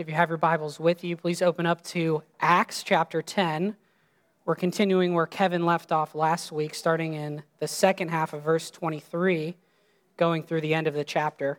[0.00, 3.74] If you have your Bibles with you, please open up to Acts chapter 10.
[4.44, 8.70] We're continuing where Kevin left off last week, starting in the second half of verse
[8.70, 9.56] 23,
[10.16, 11.58] going through the end of the chapter.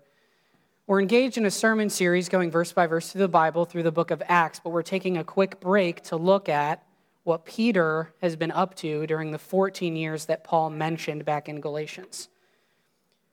[0.87, 3.91] We're engaged in a sermon series going verse by verse through the Bible, through the
[3.91, 6.81] book of Acts, but we're taking a quick break to look at
[7.25, 11.59] what Peter has been up to during the 14 years that Paul mentioned back in
[11.59, 12.29] Galatians.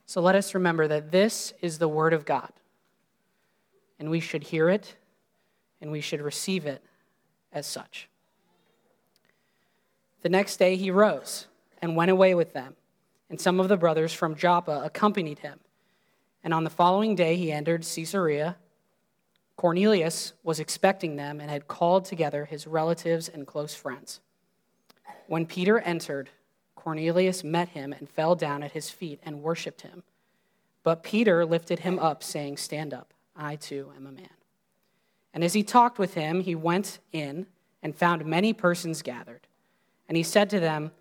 [0.05, 2.51] So let us remember that this is the Word of God
[3.99, 4.97] and we should hear it
[5.81, 6.83] and we should receive it
[7.53, 8.09] as such.
[10.23, 11.47] The next day he rose
[11.81, 12.75] and went away with them,
[13.31, 15.61] and some of the brothers from Joppa accompanied him.
[16.43, 18.57] And on the following day he entered Caesarea.
[19.57, 24.21] Cornelius was expecting them and had called together his relatives and close friends.
[25.29, 26.31] When Peter entered,
[26.75, 30.03] Cornelius met him and fell down at his feet and worshiped him.
[30.83, 33.13] But Peter lifted him up, saying, Stand up.
[33.37, 34.29] I too am a man.
[35.35, 37.47] And as he talked with him, he went in
[37.83, 39.47] and found many persons gathered.
[40.09, 40.93] And he said to them,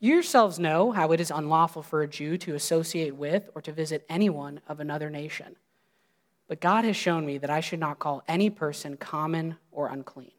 [0.00, 3.72] You yourselves know how it is unlawful for a Jew to associate with or to
[3.72, 5.56] visit anyone of another nation.
[6.48, 10.32] But God has shown me that I should not call any person common or unclean.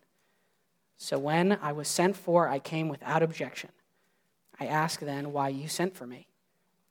[0.97, 3.69] So when I was sent for, I came without objection.
[4.59, 6.27] I asked then why you sent for me.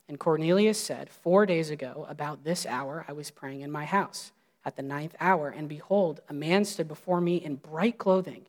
[0.09, 4.33] And Cornelius said, Four days ago, about this hour, I was praying in my house
[4.65, 8.47] at the ninth hour, and behold, a man stood before me in bright clothing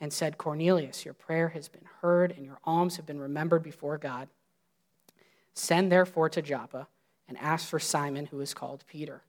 [0.00, 3.98] and said, Cornelius, your prayer has been heard, and your alms have been remembered before
[3.98, 4.28] God.
[5.54, 6.88] Send therefore to Joppa
[7.28, 9.22] and ask for Simon, who is called Peter.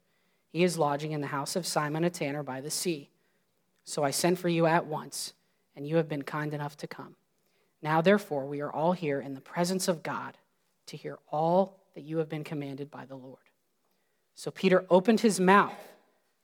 [0.52, 3.09] He is lodging in the house of Simon a tanner by the sea.
[3.84, 5.34] So I sent for you at once,
[5.76, 7.16] and you have been kind enough to come.
[7.81, 10.38] Now, therefore, we are all here in the presence of God
[10.88, 13.38] to hear all that you have been commanded by the Lord.
[14.36, 15.78] So Peter opened his mouth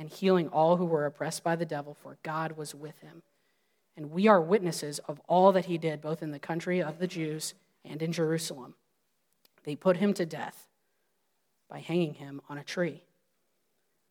[0.00, 3.20] and healing all who were oppressed by the devil, for God was with him.
[3.98, 7.06] And we are witnesses of all that he did, both in the country of the
[7.06, 7.52] Jews
[7.84, 8.76] and in Jerusalem.
[9.64, 10.68] They put him to death
[11.68, 13.02] by hanging him on a tree.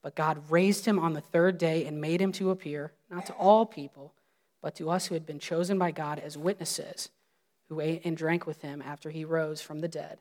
[0.03, 3.33] But God raised him on the third day and made him to appear, not to
[3.33, 4.13] all people,
[4.61, 7.09] but to us who had been chosen by God as witnesses,
[7.67, 10.19] who ate and drank with him after he rose from the dead.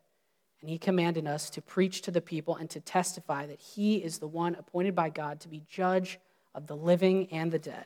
[0.60, 4.18] And he commanded us to preach to the people and to testify that he is
[4.18, 6.18] the one appointed by God to be judge
[6.54, 7.84] of the living and the dead.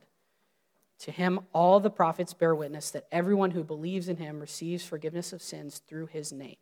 [1.00, 5.32] To him, all the prophets bear witness that everyone who believes in him receives forgiveness
[5.32, 6.56] of sins through his name.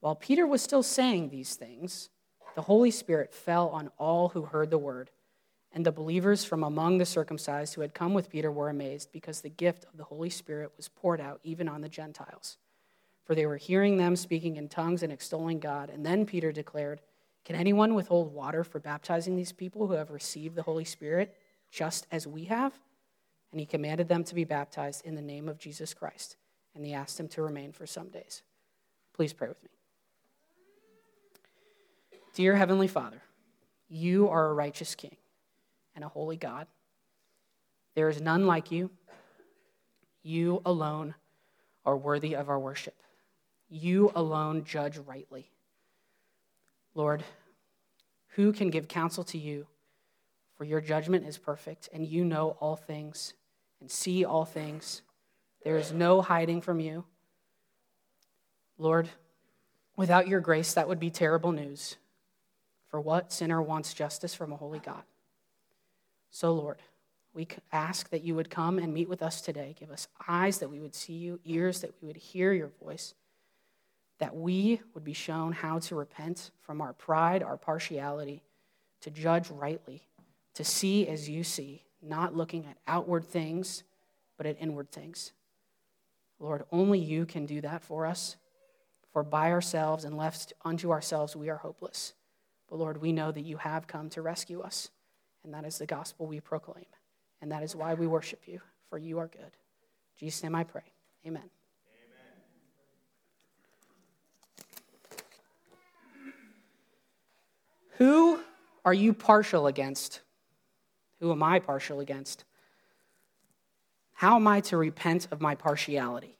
[0.00, 2.08] While Peter was still saying these things,
[2.54, 5.10] the Holy Spirit fell on all who heard the word.
[5.72, 9.40] And the believers from among the circumcised who had come with Peter were amazed because
[9.40, 12.56] the gift of the Holy Spirit was poured out even on the Gentiles
[13.28, 15.90] for they were hearing them speaking in tongues and extolling God.
[15.90, 17.02] And then Peter declared,
[17.44, 21.36] Can anyone withhold water for baptizing these people who have received the Holy Spirit
[21.70, 22.72] just as we have?
[23.52, 26.38] And he commanded them to be baptized in the name of Jesus Christ.
[26.74, 28.40] And he asked them to remain for some days.
[29.12, 29.68] Please pray with me.
[32.32, 33.20] Dear Heavenly Father,
[33.90, 35.16] you are a righteous King
[35.94, 36.66] and a holy God.
[37.94, 38.90] There is none like you.
[40.22, 41.14] You alone
[41.84, 42.94] are worthy of our worship.
[43.70, 45.50] You alone judge rightly.
[46.94, 47.22] Lord,
[48.30, 49.66] who can give counsel to you?
[50.56, 53.34] For your judgment is perfect, and you know all things
[53.80, 55.02] and see all things.
[55.64, 57.04] There is no hiding from you.
[58.76, 59.08] Lord,
[59.96, 61.96] without your grace, that would be terrible news.
[62.90, 65.02] For what sinner wants justice from a holy God?
[66.30, 66.78] So, Lord,
[67.34, 69.76] we ask that you would come and meet with us today.
[69.78, 73.14] Give us eyes that we would see you, ears that we would hear your voice
[74.18, 78.42] that we would be shown how to repent from our pride, our partiality,
[79.00, 80.02] to judge rightly,
[80.54, 83.84] to see as you see, not looking at outward things,
[84.36, 85.32] but at inward things.
[86.40, 88.36] Lord, only you can do that for us.
[89.12, 92.14] For by ourselves and left unto ourselves, we are hopeless.
[92.68, 94.90] But Lord, we know that you have come to rescue us,
[95.42, 96.84] and that is the gospel we proclaim.
[97.40, 98.60] And that is why we worship you,
[98.90, 99.40] for you are good.
[99.40, 100.92] In Jesus' name I pray.
[101.26, 101.57] Amen.
[107.98, 108.40] Who
[108.84, 110.20] are you partial against?
[111.20, 112.44] Who am I partial against?
[114.12, 116.38] How am I to repent of my partiality?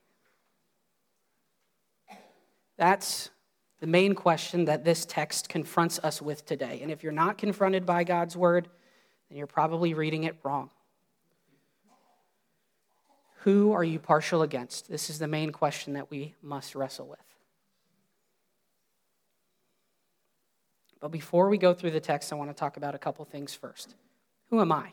[2.76, 3.30] That's
[3.80, 6.78] the main question that this text confronts us with today.
[6.80, 8.68] And if you're not confronted by God's word,
[9.28, 10.70] then you're probably reading it wrong.
[13.42, 14.88] Who are you partial against?
[14.88, 17.27] This is the main question that we must wrestle with.
[21.00, 23.54] But before we go through the text, I want to talk about a couple things
[23.54, 23.94] first.
[24.50, 24.92] Who am I?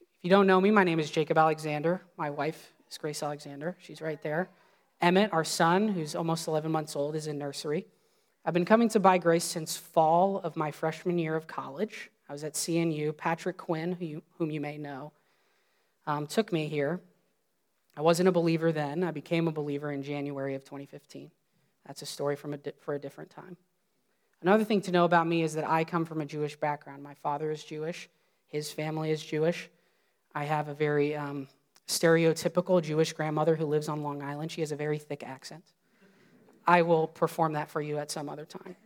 [0.00, 2.02] If you don't know me, my name is Jacob Alexander.
[2.16, 3.76] My wife is Grace Alexander.
[3.80, 4.48] She's right there.
[5.00, 7.86] Emmett, our son, who's almost 11 months old, is in nursery.
[8.44, 12.10] I've been coming to By Grace since fall of my freshman year of college.
[12.28, 13.16] I was at CNU.
[13.16, 15.12] Patrick Quinn, who you, whom you may know,
[16.06, 17.00] um, took me here.
[17.96, 19.02] I wasn't a believer then.
[19.02, 21.30] I became a believer in January of 2015.
[21.86, 23.56] That's a story from a di- for a different time.
[24.42, 27.02] Another thing to know about me is that I come from a Jewish background.
[27.02, 28.08] My father is Jewish,
[28.48, 29.68] his family is Jewish.
[30.34, 31.48] I have a very um,
[31.88, 34.52] stereotypical Jewish grandmother who lives on Long Island.
[34.52, 35.64] She has a very thick accent.
[36.66, 38.76] I will perform that for you at some other time.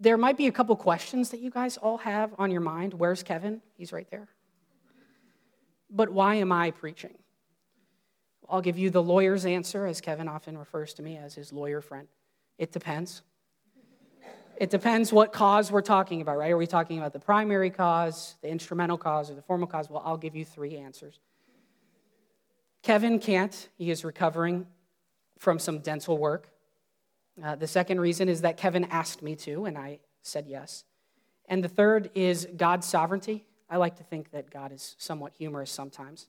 [0.00, 2.94] There might be a couple questions that you guys all have on your mind.
[2.94, 3.62] Where's Kevin?
[3.76, 4.28] He's right there.
[5.90, 7.14] But why am I preaching?
[8.48, 11.80] I'll give you the lawyer's answer, as Kevin often refers to me as his lawyer
[11.80, 12.08] friend.
[12.58, 13.22] It depends.
[14.56, 16.52] It depends what cause we're talking about, right?
[16.52, 19.90] Are we talking about the primary cause, the instrumental cause, or the formal cause?
[19.90, 21.18] Well, I'll give you three answers.
[22.82, 23.68] Kevin can't.
[23.76, 24.66] He is recovering
[25.38, 26.48] from some dental work.
[27.42, 30.84] Uh, the second reason is that Kevin asked me to, and I said yes.
[31.46, 33.44] And the third is God's sovereignty.
[33.68, 36.28] I like to think that God is somewhat humorous sometimes.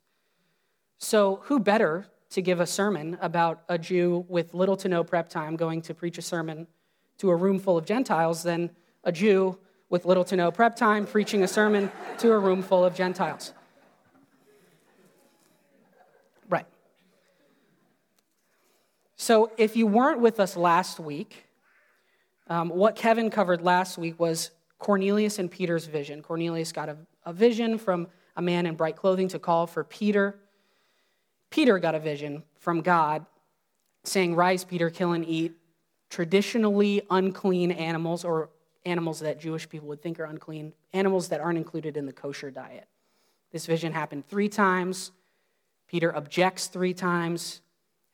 [0.98, 5.30] So, who better to give a sermon about a Jew with little to no prep
[5.30, 6.68] time going to preach a sermon
[7.18, 8.72] to a room full of Gentiles than
[9.04, 9.58] a Jew
[9.90, 13.54] with little to no prep time preaching a sermon to a room full of Gentiles?
[16.50, 16.66] Right.
[19.16, 21.46] So, if you weren't with us last week,
[22.48, 26.22] um, what Kevin covered last week was Cornelius and Peter's vision.
[26.22, 30.40] Cornelius got a, a vision from a man in bright clothing to call for Peter.
[31.50, 33.26] Peter got a vision from God
[34.04, 35.54] saying, Rise, Peter, kill and eat
[36.10, 38.50] traditionally unclean animals or
[38.86, 42.52] animals that Jewish people would think are unclean, animals that aren't included in the kosher
[42.52, 42.88] diet.
[43.52, 45.12] This vision happened three times.
[45.88, 47.62] Peter objects three times.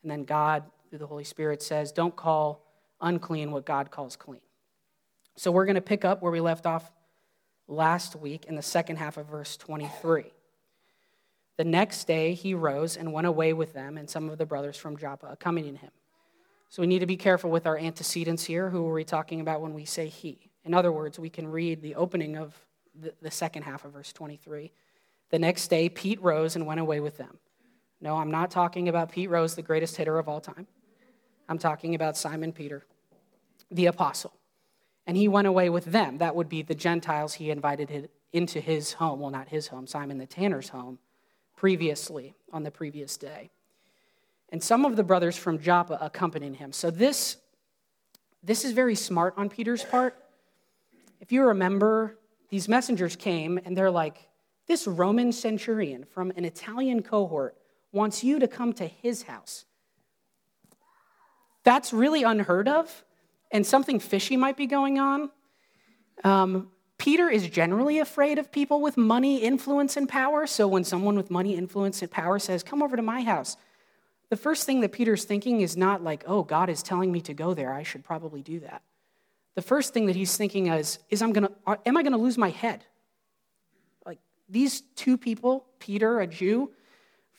[0.02, 2.64] And then God, through the Holy Spirit, says, Don't call
[3.00, 4.40] unclean what God calls clean.
[5.36, 6.90] So we're going to pick up where we left off
[7.68, 10.24] last week in the second half of verse 23.
[11.56, 14.76] The next day he rose and went away with them and some of the brothers
[14.76, 15.90] from Joppa accompanying him.
[16.70, 18.70] So we need to be careful with our antecedents here.
[18.70, 20.50] Who are we talking about when we say he?
[20.64, 22.56] In other words, we can read the opening of
[23.20, 24.72] the, second half of verse 23.
[25.30, 27.38] The next day, Pete rose and went away with them.
[28.00, 30.66] No, I'm not talking about Pete Rose, the greatest hitter of all time.
[31.48, 32.84] I'm talking about Simon Peter,
[33.70, 34.32] the apostle.
[35.06, 36.18] And he went away with them.
[36.18, 39.20] That would be the Gentiles he invited into his home.
[39.20, 40.98] Well, not his home, Simon the tanner's home
[41.62, 43.48] previously on the previous day.
[44.48, 46.72] And some of the brothers from Joppa accompanied him.
[46.72, 47.36] So this,
[48.42, 50.16] this is very smart on Peter's part.
[51.20, 52.18] If you remember,
[52.50, 54.28] these messengers came and they're like,
[54.66, 57.56] This Roman centurion from an Italian cohort
[57.92, 59.64] wants you to come to his house.
[61.62, 63.04] That's really unheard of,
[63.52, 65.30] and something fishy might be going on.
[66.24, 66.71] Um,
[67.02, 70.46] Peter is generally afraid of people with money, influence, and power.
[70.46, 73.56] So when someone with money, influence, and power says, Come over to my house,
[74.28, 77.34] the first thing that Peter's thinking is not like, Oh, God is telling me to
[77.34, 77.72] go there.
[77.72, 78.82] I should probably do that.
[79.56, 82.18] The first thing that he's thinking is, is I'm gonna, uh, Am I going to
[82.18, 82.84] lose my head?
[84.06, 86.70] Like these two people, Peter, a Jew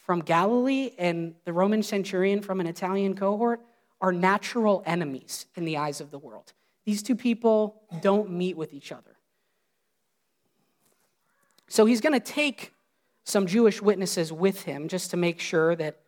[0.06, 3.62] from Galilee, and the Roman centurion from an Italian cohort,
[4.02, 6.52] are natural enemies in the eyes of the world.
[6.84, 9.14] These two people don't meet with each other.
[11.74, 12.72] So he's going to take
[13.24, 16.02] some Jewish witnesses with him just to make sure that,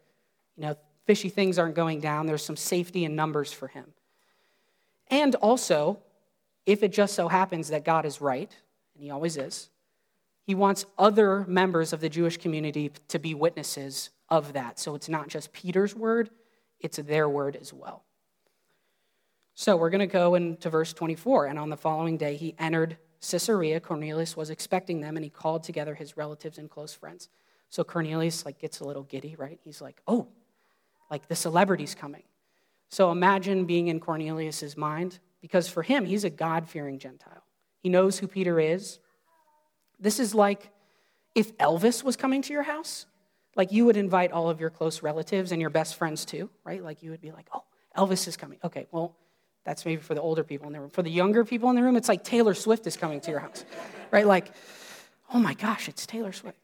[0.55, 0.75] you know,
[1.07, 2.27] fishy things aren't going down.
[2.27, 3.85] There's some safety in numbers for him.
[5.07, 5.97] And also,
[6.67, 8.55] if it just so happens that God is right,
[8.93, 9.71] and he always is,
[10.43, 14.77] he wants other members of the Jewish community to be witnesses of that.
[14.77, 16.29] So it's not just Peter's word,
[16.79, 18.03] it's their word as well.
[19.55, 21.47] So we're going to go into verse 24.
[21.47, 25.63] And on the following day, he entered Caesarea, Cornelius was expecting them, and he called
[25.63, 27.29] together his relatives and close friends.
[27.69, 29.59] So Cornelius like gets a little giddy, right?
[29.63, 30.27] He's like, "Oh,
[31.09, 32.23] like the celebrity's coming."
[32.89, 37.43] So imagine being in Cornelius's mind, because for him, he's a God-fearing Gentile.
[37.81, 38.99] He knows who Peter is.
[39.99, 40.71] This is like
[41.33, 43.05] if Elvis was coming to your house.
[43.55, 46.83] Like you would invite all of your close relatives and your best friends too, right?
[46.83, 47.63] Like you would be like, oh,
[47.97, 48.59] Elvis is coming.
[48.63, 49.15] Okay, well,
[49.65, 50.91] that's maybe for the older people in the room.
[50.91, 53.39] For the younger people in the room, it's like Taylor Swift is coming to your
[53.39, 53.65] house,
[54.11, 54.25] right?
[54.25, 54.51] Like,
[55.33, 56.57] oh my gosh, it's Taylor Swift.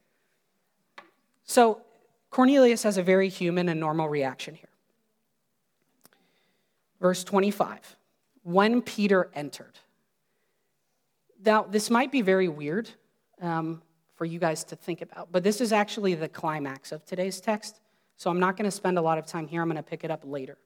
[1.43, 1.81] So
[2.29, 4.69] Cornelius has a very human and normal reaction here.
[7.01, 7.97] Verse 25
[8.43, 9.79] When Peter entered.
[11.43, 12.87] Now, this might be very weird
[13.41, 13.81] um,
[14.15, 17.79] for you guys to think about, but this is actually the climax of today's text.
[18.15, 19.63] So I'm not going to spend a lot of time here.
[19.63, 20.59] I'm going to pick it up later.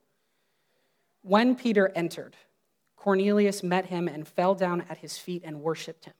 [1.26, 2.36] When Peter entered,
[2.94, 6.14] Cornelius met him and fell down at his feet and worshiped him.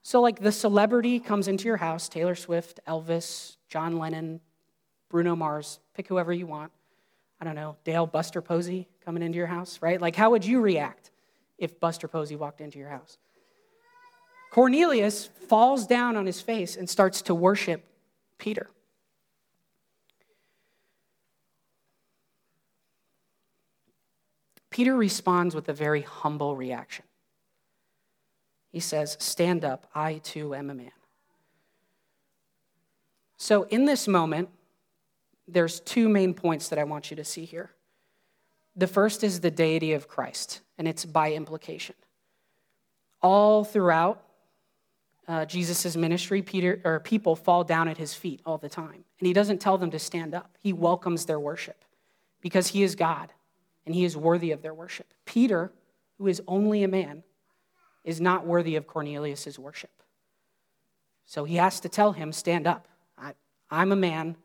[0.00, 4.40] So, like the celebrity comes into your house Taylor Swift, Elvis, John Lennon,
[5.10, 6.72] Bruno Mars, pick whoever you want.
[7.42, 10.00] I don't know, Dale Buster Posey coming into your house, right?
[10.00, 11.10] Like, how would you react
[11.58, 13.18] if Buster Posey walked into your house?
[14.50, 17.84] Cornelius falls down on his face and starts to worship
[18.38, 18.70] Peter.
[24.80, 27.04] Peter responds with a very humble reaction.
[28.72, 30.92] He says, Stand up, I too am a man.
[33.36, 34.48] So, in this moment,
[35.46, 37.72] there's two main points that I want you to see here.
[38.74, 41.94] The first is the deity of Christ, and it's by implication.
[43.20, 44.24] All throughout
[45.28, 49.04] uh, Jesus' ministry, Peter, or people fall down at his feet all the time.
[49.18, 51.84] And he doesn't tell them to stand up, he welcomes their worship
[52.40, 53.34] because he is God
[53.86, 55.12] and he is worthy of their worship.
[55.24, 55.72] Peter,
[56.18, 57.22] who is only a man,
[58.04, 59.90] is not worthy of Cornelius' worship.
[61.26, 62.88] So he has to tell him, Stand up.
[63.16, 63.34] I,
[63.70, 64.36] I'm a man.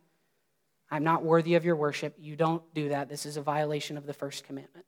[0.92, 2.16] I'm not worthy of your worship.
[2.20, 3.10] You don't do that.
[3.10, 4.86] This is a violation of the first commandment.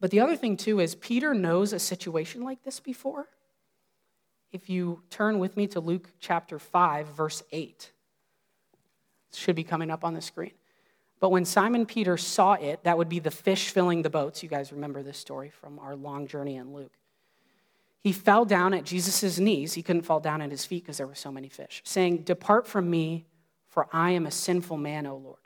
[0.00, 3.28] But the other thing, too, is Peter knows a situation like this before.
[4.52, 7.92] If you turn with me to Luke chapter 5, verse 8,
[9.30, 10.52] it should be coming up on the screen.
[11.18, 14.42] But when Simon Peter saw it, that would be the fish filling the boats.
[14.42, 16.92] You guys remember this story from our long journey in Luke.
[18.00, 19.72] He fell down at Jesus' knees.
[19.72, 22.66] He couldn't fall down at his feet because there were so many fish, saying, Depart
[22.66, 23.26] from me,
[23.66, 25.38] for I am a sinful man, O Lord.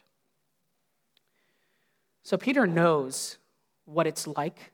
[2.22, 3.38] So Peter knows
[3.86, 4.72] what it's like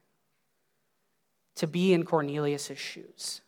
[1.57, 3.41] to be in Cornelius' shoes.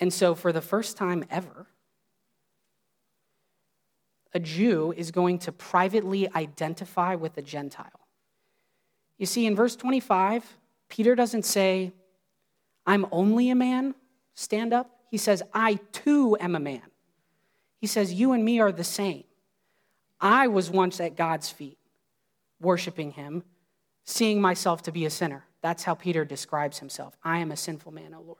[0.00, 1.66] And so, for the first time ever,
[4.34, 8.06] a Jew is going to privately identify with a Gentile.
[9.18, 10.58] You see, in verse 25,
[10.88, 11.92] Peter doesn't say,
[12.86, 13.94] I'm only a man,
[14.34, 14.90] stand up.
[15.10, 16.82] He says, I too am a man.
[17.78, 19.24] He says, You and me are the same.
[20.20, 21.78] I was once at God's feet,
[22.60, 23.42] worshiping him,
[24.04, 25.44] seeing myself to be a sinner.
[25.62, 27.16] That's how Peter describes himself.
[27.22, 28.38] I am a sinful man, O Lord.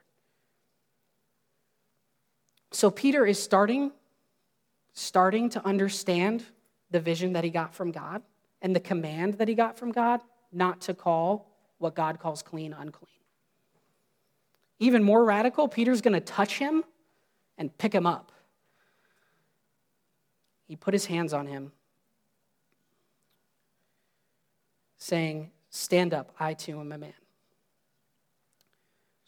[2.71, 3.93] So Peter is starting
[4.93, 6.45] starting to understand
[6.91, 8.23] the vision that he got from God
[8.61, 10.21] and the command that he got from God
[10.53, 13.09] not to call what God calls clean unclean.
[14.79, 16.85] Even more radical, Peter's going to touch him
[17.57, 18.33] and pick him up.
[20.67, 21.73] He put his hands on him,
[24.97, 27.13] saying, Stand up, I too am a man.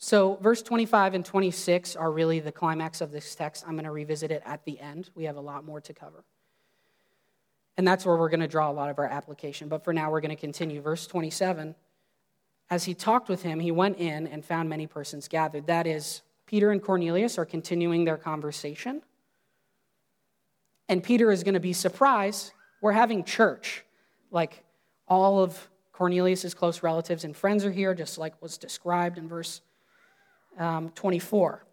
[0.05, 3.65] So, verse 25 and 26 are really the climax of this text.
[3.67, 5.09] I'm going to revisit it at the end.
[5.15, 6.25] We have a lot more to cover.
[7.79, 9.71] And that's where we're going to draw a lot of our application.
[9.71, 10.83] But for now, we're going to continue.
[10.83, 11.75] Verse 27
[12.69, 15.69] As he talked with him, he went in and found many persons gathered.
[15.69, 19.01] That is, Peter and Cornelius are continuing their conversation.
[20.87, 22.53] And Peter is going to be surprised.
[22.83, 23.87] We're having church.
[24.31, 24.65] Like
[25.09, 29.63] all of Cornelius' close relatives and friends are here, just like was described in verse
[30.59, 31.65] um, 24.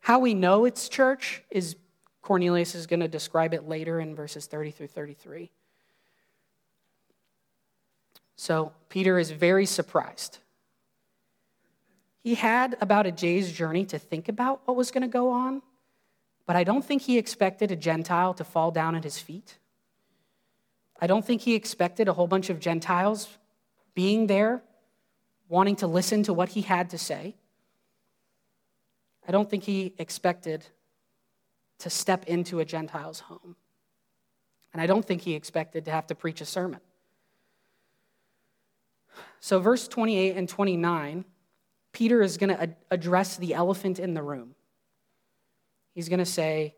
[0.00, 1.76] How we know it's church is
[2.22, 5.50] Cornelius is going to describe it later in verses 30 through 33.
[8.36, 10.38] So Peter is very surprised.
[12.22, 15.62] He had about a day's journey to think about what was going to go on,
[16.46, 19.58] but I don't think he expected a Gentile to fall down at his feet.
[21.00, 23.28] I don't think he expected a whole bunch of Gentiles
[23.94, 24.62] being there,
[25.48, 27.34] wanting to listen to what he had to say.
[29.26, 30.64] I don't think he expected
[31.78, 33.56] to step into a Gentile's home.
[34.72, 36.80] And I don't think he expected to have to preach a sermon.
[39.40, 41.24] So, verse 28 and 29,
[41.92, 44.54] Peter is going to address the elephant in the room.
[45.94, 46.74] He's going to say,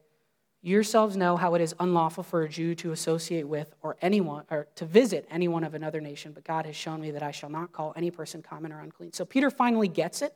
[0.62, 4.66] yourselves know how it is unlawful for a Jew to associate with or anyone or
[4.76, 7.72] to visit anyone of another nation, but God has shown me that I shall not
[7.72, 9.12] call any person common or unclean.
[9.12, 10.34] So Peter finally gets it.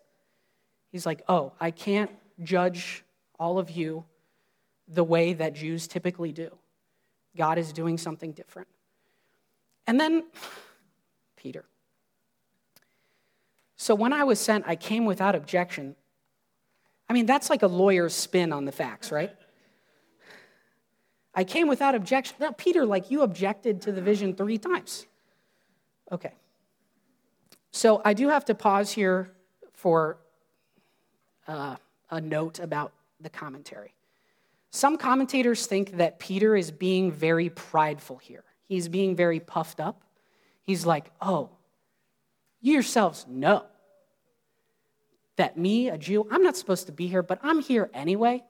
[0.90, 2.10] He's like, "Oh, I can't
[2.42, 3.04] judge
[3.38, 4.04] all of you
[4.86, 6.56] the way that Jews typically do.
[7.36, 8.68] God is doing something different."
[9.86, 10.24] And then
[11.36, 11.64] Peter.
[13.76, 15.94] So when I was sent, I came without objection.
[17.08, 19.34] I mean, that's like a lawyer's spin on the facts, right?
[21.34, 22.36] I came without objection.
[22.40, 25.06] Now, Peter, like you objected to the vision three times.
[26.10, 26.32] Okay.
[27.70, 29.30] So I do have to pause here
[29.72, 30.18] for
[31.48, 31.76] uh,
[32.10, 33.94] a note about the commentary.
[34.70, 38.44] Some commentators think that Peter is being very prideful here.
[38.66, 40.02] He's being very puffed up.
[40.62, 41.48] He's like, oh,
[42.60, 43.64] you yourselves know
[45.36, 48.44] that me, a Jew, I'm not supposed to be here, but I'm here anyway.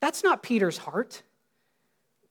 [0.00, 1.22] That's not Peter's heart.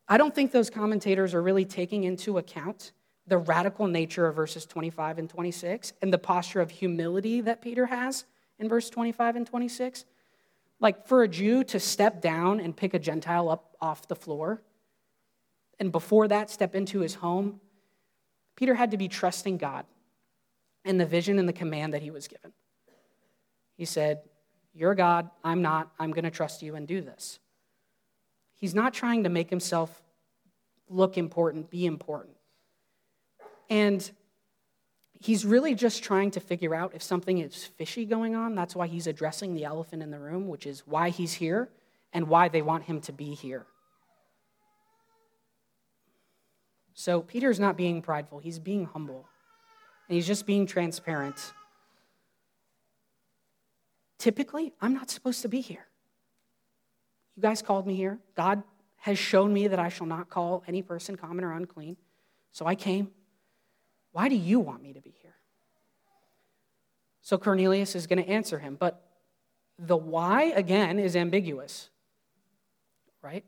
[0.07, 2.91] I don't think those commentators are really taking into account
[3.25, 7.85] the radical nature of verses 25 and 26 and the posture of humility that Peter
[7.85, 8.25] has
[8.63, 10.05] in verse 25 and 26.
[10.79, 14.63] Like for a Jew to step down and pick a Gentile up off the floor,
[15.79, 17.59] and before that, step into his home,
[18.55, 19.85] Peter had to be trusting God
[20.85, 22.53] and the vision and the command that he was given.
[23.75, 24.21] He said,
[24.73, 27.39] You're God, I'm not, I'm going to trust you and do this.
[28.55, 30.01] He's not trying to make himself
[30.89, 32.35] look important, be important.
[33.69, 34.09] And
[35.23, 38.55] he's really just trying to figure out if something is fishy going on.
[38.55, 41.69] That's why he's addressing the elephant in the room, which is why he's here
[42.11, 43.65] and why they want him to be here.
[46.93, 49.25] So Peter's not being prideful, he's being humble.
[50.09, 51.53] And he's just being transparent.
[54.17, 55.87] Typically, I'm not supposed to be here.
[57.37, 58.19] You guys called me here.
[58.35, 58.63] God
[58.97, 61.95] has shown me that I shall not call any person common or unclean.
[62.51, 63.11] So I came.
[64.13, 65.35] Why do you want me to be here?
[67.21, 69.01] So Cornelius is going to answer him, but
[69.77, 71.89] the why, again, is ambiguous,
[73.21, 73.43] right?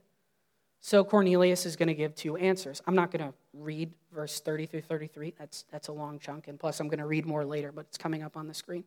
[0.82, 2.82] So Cornelius is going to give two answers.
[2.86, 5.34] I'm not going to read verse 30 through 33.
[5.38, 6.48] That's, that's a long chunk.
[6.48, 8.84] And plus, I'm going to read more later, but it's coming up on the screen.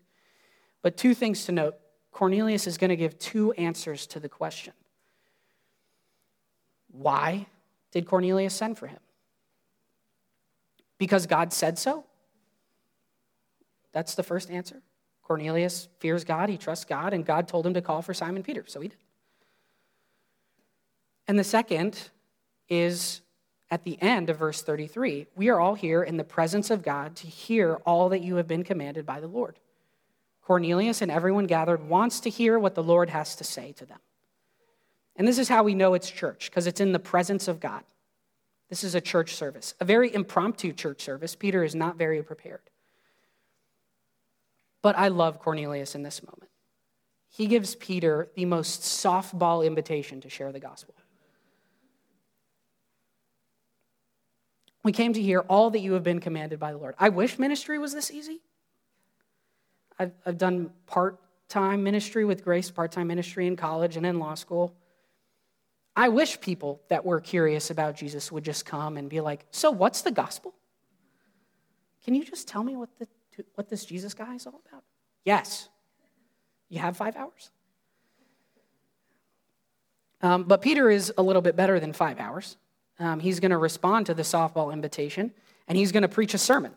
[0.82, 1.76] But two things to note
[2.10, 4.72] Cornelius is going to give two answers to the question
[6.90, 7.46] Why
[7.92, 9.00] did Cornelius send for him?
[10.98, 12.04] Because God said so?
[13.92, 14.82] That's the first answer.
[15.22, 18.64] Cornelius fears God, he trusts God, and God told him to call for Simon Peter,
[18.66, 18.98] so he did.
[21.26, 22.10] And the second
[22.68, 23.20] is
[23.70, 27.14] at the end of verse 33 we are all here in the presence of God
[27.16, 29.58] to hear all that you have been commanded by the Lord.
[30.42, 33.98] Cornelius and everyone gathered wants to hear what the Lord has to say to them.
[35.16, 37.82] And this is how we know it's church, because it's in the presence of God.
[38.68, 41.34] This is a church service, a very impromptu church service.
[41.34, 42.60] Peter is not very prepared.
[44.82, 46.50] But I love Cornelius in this moment.
[47.30, 50.94] He gives Peter the most softball invitation to share the gospel.
[54.82, 56.94] We came to hear all that you have been commanded by the Lord.
[56.98, 58.40] I wish ministry was this easy.
[59.98, 64.18] I've, I've done part time ministry with Grace, part time ministry in college and in
[64.18, 64.74] law school.
[65.98, 69.70] I wish people that were curious about Jesus would just come and be like, So,
[69.70, 70.54] what's the gospel?
[72.04, 73.06] Can you just tell me what, the,
[73.54, 74.84] what this Jesus guy is all about?
[75.24, 75.68] Yes.
[76.68, 77.50] You have five hours?
[80.22, 82.56] Um, but Peter is a little bit better than five hours
[82.98, 85.32] um, he's going to respond to the softball invitation
[85.66, 86.72] and he's going to preach a sermon.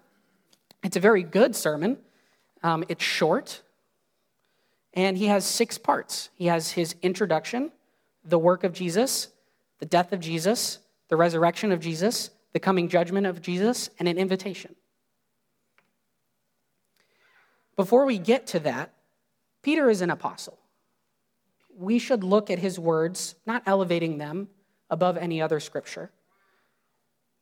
[0.83, 1.97] It's a very good sermon.
[2.63, 3.61] Um, it's short,
[4.93, 6.29] and he has six parts.
[6.35, 7.71] He has his introduction,
[8.23, 9.29] the work of Jesus,
[9.79, 10.79] the death of Jesus,
[11.09, 14.75] the resurrection of Jesus, the coming judgment of Jesus, and an invitation.
[17.75, 18.93] Before we get to that,
[19.61, 20.59] Peter is an apostle.
[21.75, 24.49] We should look at his words, not elevating them,
[24.89, 26.11] above any other scripture.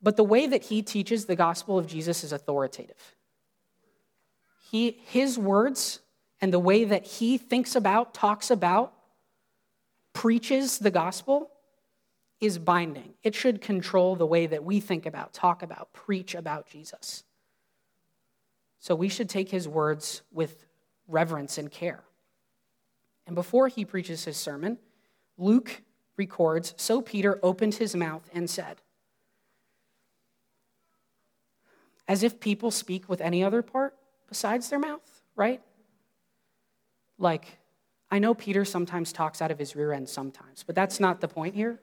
[0.02, 3.16] But the way that he teaches the gospel of Jesus is authoritative.
[4.72, 6.00] He, his words
[6.42, 8.94] and the way that he thinks about, talks about,
[10.20, 11.50] preaches the gospel
[12.42, 13.14] is binding.
[13.24, 17.24] It should control the way that we think about, talk about, preach about Jesus.
[18.82, 20.66] So we should take his words with
[21.08, 22.04] reverence and care.
[23.28, 24.78] And before he preaches his sermon,
[25.38, 25.84] Luke
[26.18, 28.82] records So Peter opened his mouth and said,
[32.10, 33.96] As if people speak with any other part
[34.28, 35.62] besides their mouth, right?
[37.18, 37.59] Like,
[38.12, 41.28] I know Peter sometimes talks out of his rear end sometimes, but that's not the
[41.28, 41.80] point here.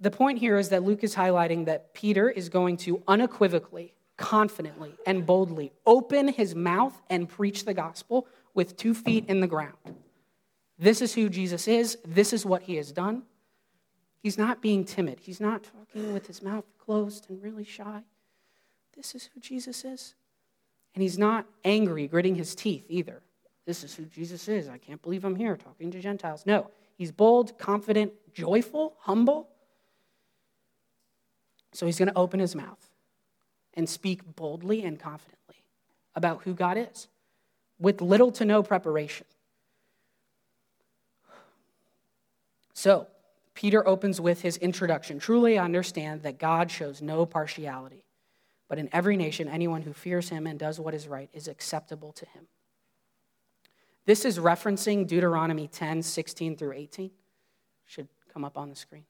[0.00, 4.94] The point here is that Luke is highlighting that Peter is going to unequivocally, confidently,
[5.06, 9.76] and boldly open his mouth and preach the gospel with two feet in the ground.
[10.78, 11.98] This is who Jesus is.
[12.04, 13.22] This is what he has done.
[14.22, 15.20] He's not being timid.
[15.20, 18.02] He's not talking with his mouth closed and really shy.
[18.96, 20.14] This is who Jesus is.
[20.94, 23.22] And he's not angry, gritting his teeth either.
[23.64, 24.68] This is who Jesus is.
[24.68, 26.44] I can't believe I'm here talking to Gentiles.
[26.46, 29.48] No, he's bold, confident, joyful, humble.
[31.72, 32.90] So he's going to open his mouth
[33.74, 35.56] and speak boldly and confidently
[36.14, 37.08] about who God is
[37.78, 39.26] with little to no preparation.
[42.74, 43.06] So,
[43.54, 45.18] Peter opens with his introduction.
[45.18, 48.02] Truly, I understand that God shows no partiality,
[48.68, 52.12] but in every nation, anyone who fears him and does what is right is acceptable
[52.12, 52.48] to him.
[54.04, 57.10] This is referencing Deuteronomy 10 16 through 18.
[57.86, 59.04] Should come up on the screen.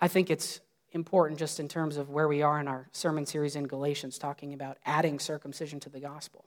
[0.00, 0.60] I think it's
[0.92, 4.54] important just in terms of where we are in our sermon series in Galatians, talking
[4.54, 6.44] about adding circumcision to the gospel.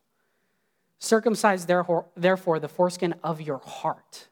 [0.99, 4.27] Circumcise, therefore, the foreskin of your heart,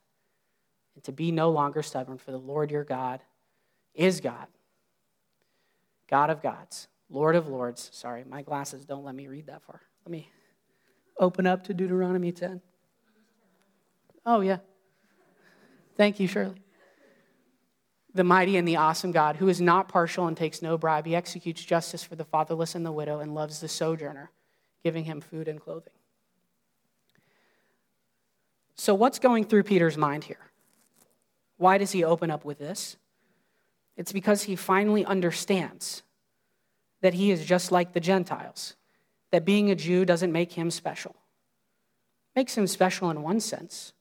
[0.96, 3.22] and to be no longer stubborn, for the Lord your God
[3.94, 4.48] is God,
[6.08, 7.90] God of gods, Lord of lords.
[7.92, 9.82] Sorry, my glasses don't let me read that far.
[10.06, 10.30] Let me
[11.20, 12.62] open up to Deuteronomy 10.
[14.26, 14.58] Oh, yeah.
[15.96, 16.64] Thank you, Shirley
[18.14, 21.06] the mighty and the awesome God, who is not partial and takes no bribe.
[21.06, 24.32] He executes justice for the fatherless and the widow and loves the sojourner,
[24.84, 25.94] giving him food and clothing.
[28.76, 30.52] So, what's going through Peter's mind here?
[31.58, 32.98] Why does he open up with this?
[33.96, 36.04] It's because he finally understands
[37.02, 38.76] that he is just like the Gentiles,
[39.32, 41.16] that being a Jew doesn't make him special.
[42.36, 43.94] Makes him special in one sense,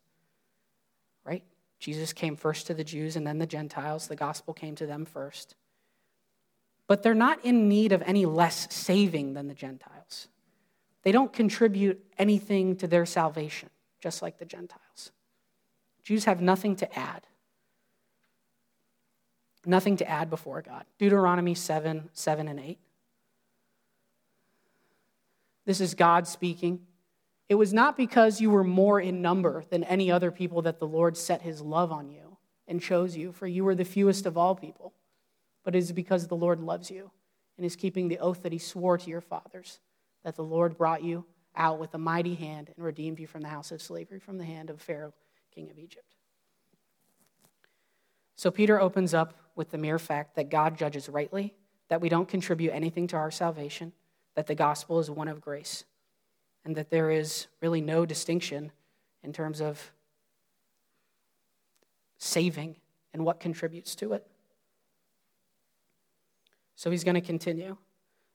[1.25, 1.43] right?
[1.79, 4.09] Jesus came first to the Jews and then the Gentiles.
[4.09, 5.55] The gospel came to them first.
[6.87, 10.29] But they're not in need of any less saving than the Gentiles.
[11.03, 15.13] They don't contribute anything to their salvation, just like the Gentiles.
[16.03, 17.27] Jews have nothing to add.
[19.67, 20.85] Nothing to add before God.
[20.99, 22.79] Deuteronomy 7 7 and 8.
[25.69, 26.81] This is God speaking.
[27.51, 30.87] It was not because you were more in number than any other people that the
[30.87, 34.39] Lord set his love on you and chose you, for you were the fewest of
[34.39, 34.95] all people.
[35.65, 37.11] But it is because the Lord loves you
[37.59, 39.79] and is keeping the oath that he swore to your fathers,
[40.25, 43.49] that the Lord brought you out with a mighty hand and redeemed you from the
[43.49, 45.13] house of slavery, from the hand of Pharaoh,
[45.55, 46.15] king of Egypt.
[48.37, 51.53] So Peter opens up with the mere fact that God judges rightly,
[51.89, 53.93] that we don't contribute anything to our salvation,
[54.39, 55.83] that the gospel is one of grace
[56.65, 58.71] and that there is really no distinction
[59.25, 59.91] in terms of
[62.19, 62.77] saving
[63.13, 64.25] and what contributes to it.
[66.77, 67.79] So he's going to continue.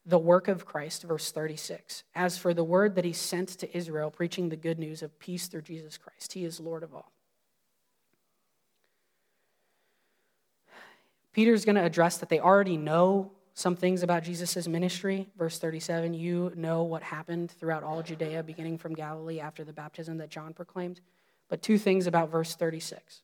[0.05, 2.03] The work of Christ, verse 36.
[2.13, 5.47] As for the word that he sent to Israel, preaching the good news of peace
[5.47, 7.13] through Jesus Christ, he is Lord of all.
[11.31, 15.27] Peter's going to address that they already know some things about Jesus' ministry.
[15.37, 20.17] Verse 37 You know what happened throughout all Judea, beginning from Galilee after the baptism
[20.17, 21.01] that John proclaimed.
[21.49, 23.21] But two things about verse 36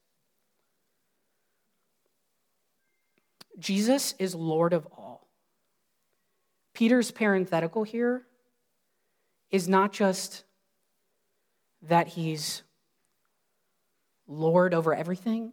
[3.57, 5.27] Jesus is Lord of all.
[6.73, 8.23] Peter's parenthetical here
[9.51, 10.43] is not just
[11.81, 12.61] that he's
[14.27, 15.51] Lord over everything,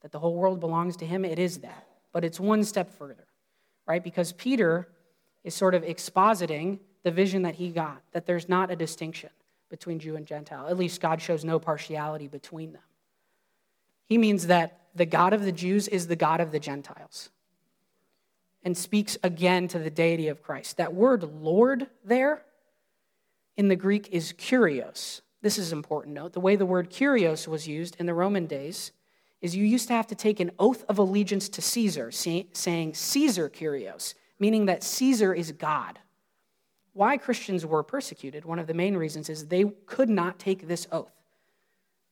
[0.00, 1.24] that the whole world belongs to him.
[1.24, 1.86] It is that.
[2.12, 3.26] But it's one step further
[3.86, 4.02] right?
[4.02, 4.88] Because Peter
[5.44, 9.30] is sort of expositing the vision that he got, that there's not a distinction
[9.68, 10.66] between Jew and Gentile.
[10.68, 12.82] At least God shows no partiality between them.
[14.06, 17.30] He means that the God of the Jews is the God of the Gentiles
[18.64, 20.76] and speaks again to the deity of Christ.
[20.76, 22.42] That word Lord there
[23.56, 25.20] in the Greek is kurios.
[25.42, 26.32] This is important note.
[26.32, 28.90] The way the word kurios was used in the Roman days
[29.40, 33.50] is you used to have to take an oath of allegiance to Caesar, saying Caesar
[33.50, 35.98] Kurios, meaning that Caesar is God.
[36.94, 40.88] Why Christians were persecuted, one of the main reasons is they could not take this
[40.90, 41.12] oath.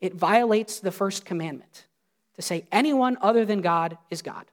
[0.00, 1.86] It violates the first commandment
[2.34, 4.44] to say anyone other than God is God.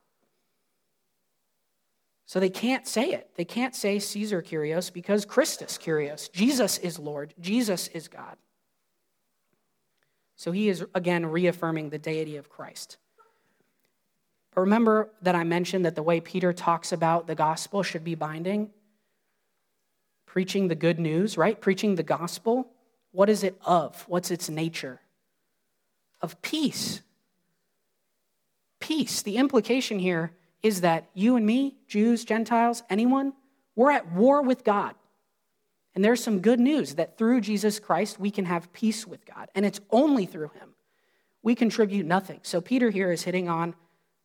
[2.25, 3.31] So they can't say it.
[3.35, 6.31] They can't say Caesar Kurios because Christus Kurios.
[6.31, 7.33] Jesus is Lord.
[7.41, 8.37] Jesus is God.
[10.41, 12.97] So he is again reaffirming the deity of Christ.
[14.55, 18.15] But remember that I mentioned that the way Peter talks about the gospel should be
[18.15, 18.71] binding.
[20.25, 21.59] preaching the good news, right?
[21.59, 22.71] Preaching the gospel.
[23.11, 24.03] What is it of?
[24.07, 25.01] What's its nature?
[26.21, 27.01] Of peace.
[28.79, 29.21] Peace.
[29.21, 30.31] The implication here
[30.63, 33.33] is that you and me, Jews, Gentiles, anyone,
[33.75, 34.95] we're at war with God.
[35.93, 39.49] And there's some good news that through Jesus Christ, we can have peace with God.
[39.55, 40.73] And it's only through him.
[41.43, 42.39] We contribute nothing.
[42.43, 43.75] So Peter here is hitting on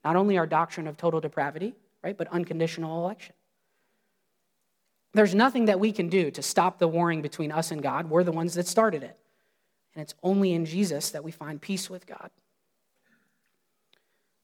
[0.04, 1.74] not only our doctrine of total depravity,
[2.04, 3.34] right, but unconditional election.
[5.14, 8.10] There's nothing that we can do to stop the warring between us and God.
[8.10, 9.16] We're the ones that started it.
[9.94, 12.30] And it's only in Jesus that we find peace with God.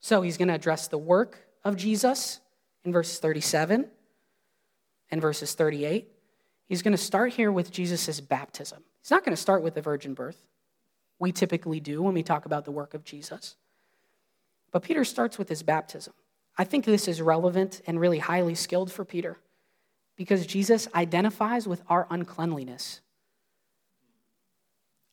[0.01, 2.41] So he's going to address the work of Jesus
[2.85, 3.87] in verses 37
[5.11, 6.12] and verses 38.
[6.73, 8.83] He's going to start here with Jesus' baptism.
[9.03, 10.43] He's not going to start with the virgin birth.
[11.19, 13.57] We typically do when we talk about the work of Jesus.
[14.71, 16.15] But Peter starts with his baptism.
[16.57, 19.37] I think this is relevant and really highly skilled for Peter
[20.17, 23.03] because Jesus identifies with our uncleanliness.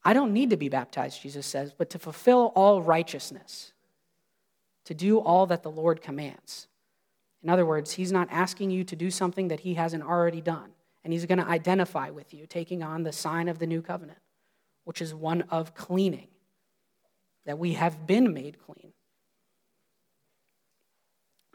[0.02, 3.74] I don't need to be baptized, Jesus says, but to fulfill all righteousness,
[4.86, 6.70] to do all that the Lord commands.
[7.44, 10.70] In other words, he's not asking you to do something that he hasn't already done,
[11.04, 14.20] and he's going to identify with you, taking on the sign of the new covenant,
[14.84, 16.28] which is one of cleaning,
[17.46, 18.94] that we have been made clean.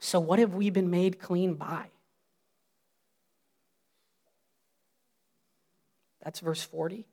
[0.01, 1.87] So, what have we been made clean by?
[6.23, 7.07] That's verse 40.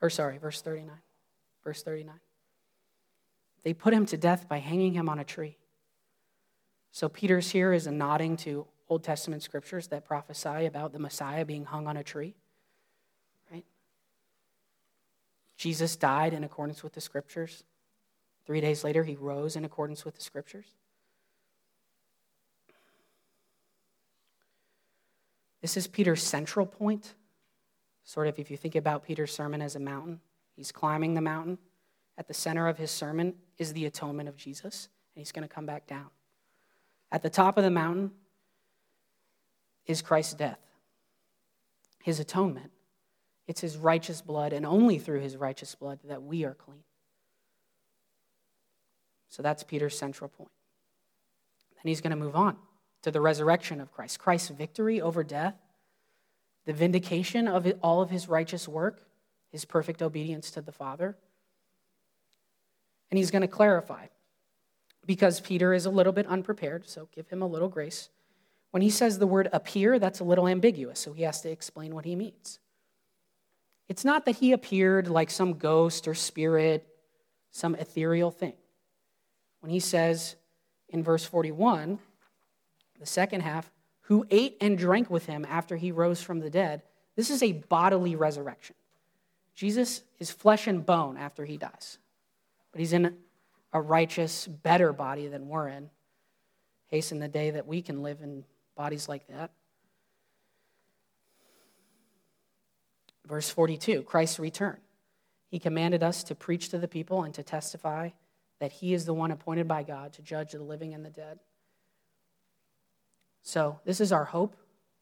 [0.00, 0.90] Or, sorry, verse 39.
[1.64, 2.14] Verse 39.
[3.64, 5.56] They put him to death by hanging him on a tree.
[6.92, 11.44] So, Peter's here is a nodding to Old Testament scriptures that prophesy about the Messiah
[11.44, 12.34] being hung on a tree.
[13.52, 13.64] Right?
[15.56, 17.64] Jesus died in accordance with the scriptures.
[18.46, 20.66] Three days later, he rose in accordance with the scriptures.
[25.60, 27.14] This is Peter's central point.
[28.04, 30.20] Sort of, if you think about Peter's sermon as a mountain,
[30.56, 31.58] he's climbing the mountain.
[32.16, 35.54] At the center of his sermon is the atonement of Jesus, and he's going to
[35.54, 36.06] come back down.
[37.12, 38.12] At the top of the mountain
[39.88, 40.60] is Christ's death,
[42.04, 42.70] his atonement.
[43.48, 46.84] It's his righteous blood, and only through his righteous blood that we are clean.
[49.30, 50.50] So that's Peter's central point.
[51.76, 52.56] Then he's going to move on
[53.02, 55.54] to the resurrection of Christ, Christ's victory over death,
[56.66, 59.02] the vindication of all of his righteous work,
[59.50, 61.16] his perfect obedience to the Father.
[63.10, 64.06] And he's going to clarify
[65.06, 68.10] because Peter is a little bit unprepared, so give him a little grace.
[68.70, 71.94] When he says the word appear, that's a little ambiguous, so he has to explain
[71.94, 72.58] what he means.
[73.88, 76.86] It's not that he appeared like some ghost or spirit,
[77.50, 78.54] some ethereal thing.
[79.60, 80.36] When he says
[80.90, 81.98] in verse 41,
[83.00, 83.70] the second half,
[84.02, 86.82] who ate and drank with him after he rose from the dead.
[87.14, 88.74] This is a bodily resurrection.
[89.54, 91.98] Jesus is flesh and bone after he dies,
[92.72, 93.16] but he's in
[93.72, 95.90] a righteous, better body than we're in.
[96.86, 98.44] Hasten the day that we can live in
[98.78, 99.50] bodies like that.
[103.26, 104.78] Verse 42 Christ's return.
[105.50, 108.10] He commanded us to preach to the people and to testify
[108.60, 111.40] that he is the one appointed by God to judge the living and the dead.
[113.42, 114.56] So, this is our hope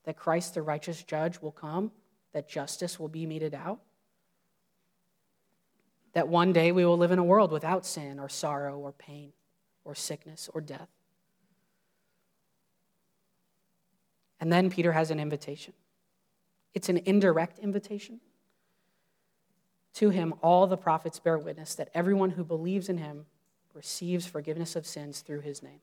[0.04, 1.90] that Christ, the righteous judge, will come,
[2.32, 3.80] that justice will be meted out,
[6.14, 9.32] that one day we will live in a world without sin or sorrow or pain
[9.84, 10.88] or sickness or death.
[14.40, 15.72] And then Peter has an invitation.
[16.74, 18.20] It's an indirect invitation.
[19.94, 23.24] To him, all the prophets bear witness that everyone who believes in him
[23.72, 25.80] receives forgiveness of sins through his name.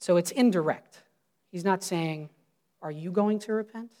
[0.00, 1.02] So it's indirect.
[1.50, 2.30] He's not saying,
[2.82, 3.92] Are you going to repent?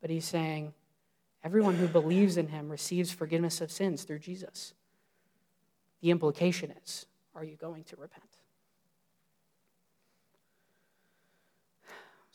[0.00, 0.74] But he's saying,
[1.42, 4.74] Everyone who believes in him receives forgiveness of sins through Jesus.
[6.02, 8.36] The implication is, Are you going to repent?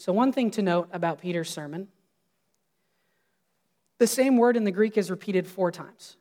[0.02, 1.88] So, one thing to note about Peter's sermon
[4.00, 6.18] the same word in the Greek is repeated four times.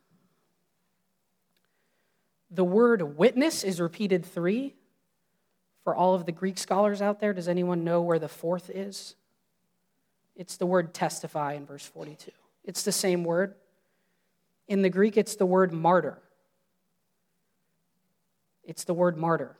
[2.50, 4.74] The word witness is repeated three,
[5.82, 9.16] for all of the Greek scholars out there, does anyone know where the fourth is?
[10.36, 12.32] It's the word testify in verse 42.
[12.64, 13.54] It's the same word.
[14.68, 16.18] In the Greek, it's the word martyr.
[18.62, 19.56] It's the word martyr.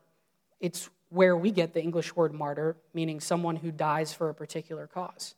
[0.61, 4.87] It's where we get the English word martyr, meaning someone who dies for a particular
[4.87, 5.35] cause.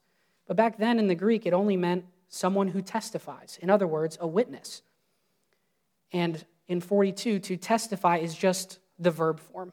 [0.47, 3.59] But back then in the Greek, it only meant someone who testifies.
[3.61, 4.83] In other words, a witness.
[6.13, 9.73] And in 42, to testify is just the verb form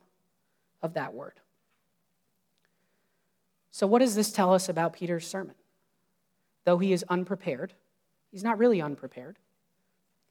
[0.82, 1.40] of that word.
[3.72, 5.56] So, what does this tell us about Peter's sermon?
[6.66, 7.74] Though he is unprepared,
[8.32, 9.38] he's not really unprepared.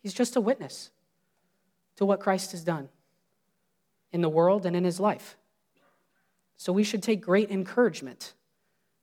[0.02, 0.90] He's just a witness
[1.96, 2.88] to what Christ has done
[4.12, 5.36] in the world and in his life.
[6.58, 8.34] So, we should take great encouragement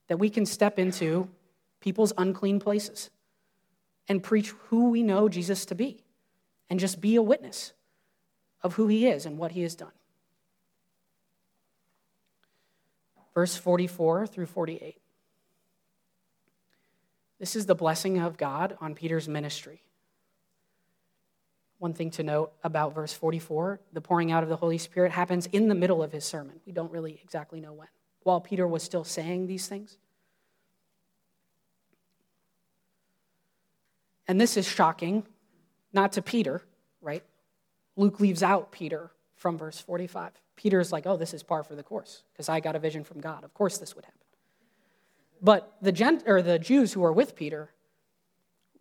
[0.08, 1.30] that we can step into
[1.80, 3.10] people's unclean places
[4.08, 6.04] and preach who we know Jesus to be
[6.70, 7.74] and just be a witness
[8.62, 9.92] of who he is and what he has done.
[13.34, 15.00] Verse 44 through 48.
[17.40, 19.84] This is the blessing of God on Peter's ministry.
[21.78, 25.48] One thing to note about verse 44 the pouring out of the Holy Spirit happens
[25.48, 26.60] in the middle of his sermon.
[26.66, 27.88] We don't really exactly know when.
[28.24, 29.98] While Peter was still saying these things.
[34.28, 35.26] And this is shocking,
[35.94, 36.64] not to Peter,
[37.02, 37.24] right?
[37.96, 40.32] Luke leaves out Peter from verse 45.
[40.56, 43.20] Peter's like, oh, this is par for the course because I got a vision from
[43.22, 43.44] God.
[43.44, 44.20] Of course this would happen.
[45.42, 47.72] But the, gent- or the Jews who are with Peter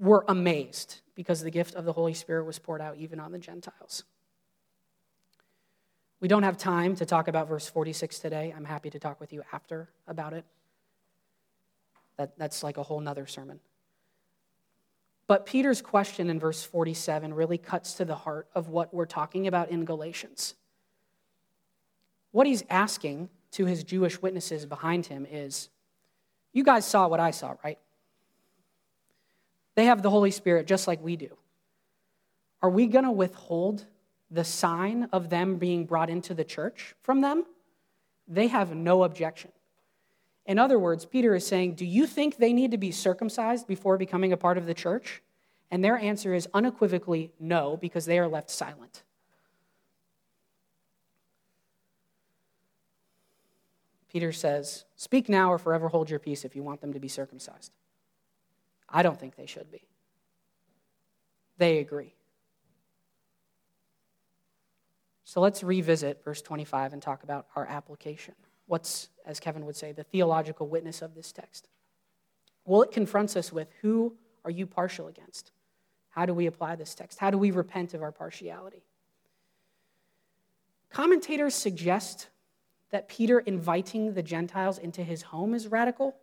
[0.05, 3.39] were amazed because the gift of the Holy Spirit was poured out even on the
[3.39, 4.05] Gentiles.
[6.21, 8.53] We don't have time to talk about verse 46 today.
[8.57, 10.45] I'm happy to talk with you after about it.
[12.17, 13.61] That, that's like a whole nother sermon.
[15.27, 19.47] But Peter's question in verse 47 really cuts to the heart of what we're talking
[19.47, 20.55] about in Galatians.
[22.31, 25.71] What he's asking to his Jewish witnesses behind him is
[26.53, 27.79] You guys saw what I saw, right?
[29.75, 31.37] They have the Holy Spirit just like we do.
[32.63, 33.85] Are we going to withhold
[34.31, 37.45] the sign of them being brought into the church from them?
[38.27, 39.53] They have no objection.
[40.47, 43.97] In other words, Peter is saying, Do you think they need to be circumcised before
[43.97, 45.23] becoming a part of the church?
[45.71, 49.03] And their answer is unequivocally no, because they are left silent.
[54.09, 57.09] Peter says, Speak now or forever hold your peace if you want them to be
[57.09, 57.73] circumcised.
[58.95, 59.87] I don't think they should be.
[61.59, 62.15] They agree.
[65.25, 68.35] So let's revisit verse 25 and talk about our application
[68.67, 71.69] what's, as Kevin would say, the theological witness of this text?
[72.65, 75.53] Well, it confronts us with who are you partial against?
[76.11, 77.19] How do we apply this text?
[77.19, 78.85] How do we repent of our partiality?
[80.91, 82.29] Commentators suggest
[82.91, 86.17] that Peter inviting the Gentiles into his home is radical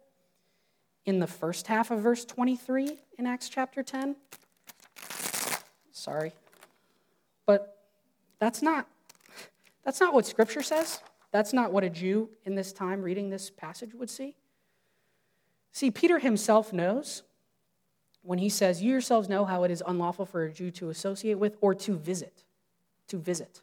[1.06, 4.16] in the first half of verse 23 in Acts chapter 10.
[5.92, 6.34] Sorry.
[7.46, 7.78] But
[8.40, 8.88] that's not
[9.84, 11.02] that's not what scripture says.
[11.32, 14.36] That's not what a Jew in this time reading this passage would see.
[15.72, 17.24] See, Peter himself knows
[18.22, 21.40] when he says, You yourselves know how it is unlawful for a Jew to associate
[21.40, 22.44] with or to visit.
[23.08, 23.62] To visit.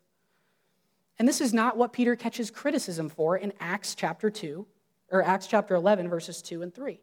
[1.18, 4.66] And this is not what Peter catches criticism for in Acts chapter 2,
[5.10, 7.00] or Acts chapter 11, verses 2 and 3.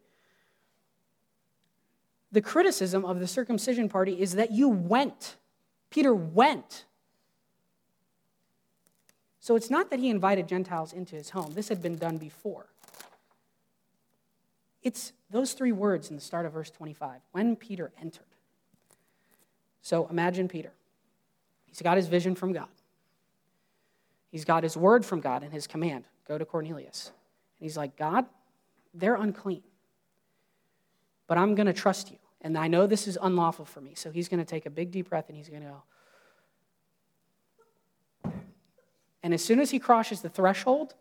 [2.36, 5.36] The criticism of the circumcision party is that you went.
[5.88, 6.84] Peter went
[9.46, 12.66] so it's not that he invited Gentiles into his home, this had been done before.
[14.82, 18.26] It's those three words in the start of verse 25 when Peter entered.
[19.82, 20.72] So imagine Peter.
[21.66, 22.66] He's got his vision from God,
[24.32, 27.12] he's got his word from God and his command go to Cornelius.
[27.60, 28.26] And he's like, God,
[28.92, 29.62] they're unclean,
[31.28, 32.18] but I'm going to trust you.
[32.42, 33.94] And I know this is unlawful for me.
[33.94, 35.82] So he's going to take a big deep breath and he's going to go,
[39.26, 40.94] And as soon as he crosses the threshold,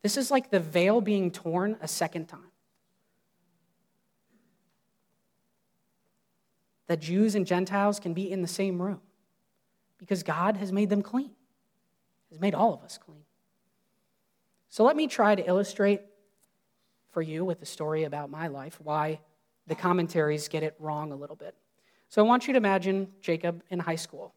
[0.00, 2.52] this is like the veil being torn a second time.
[6.86, 9.02] That Jews and Gentiles can be in the same room
[9.98, 11.32] because God has made them clean,
[12.30, 13.24] has made all of us clean.
[14.70, 16.00] So let me try to illustrate
[17.10, 19.20] for you with a story about my life why
[19.70, 21.54] the commentaries get it wrong a little bit.
[22.08, 24.34] So I want you to imagine Jacob in high school.